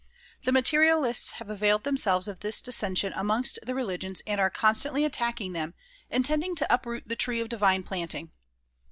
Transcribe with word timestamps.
The 0.45 0.51
materialists 0.51 1.33
have 1.33 1.51
availed 1.51 1.83
themselves 1.83 2.27
of 2.27 2.39
this 2.39 2.59
dissension 2.59 3.13
amongst 3.15 3.59
the 3.61 3.75
religions 3.75 4.23
and 4.25 4.41
are 4.41 4.49
constantly 4.49 5.05
attacking 5.05 5.53
them, 5.53 5.75
intending 6.09 6.55
to 6.55 6.73
uproot 6.73 7.07
the 7.07 7.15
tree 7.15 7.39
of 7.39 7.49
divine 7.49 7.83
planting. 7.83 8.31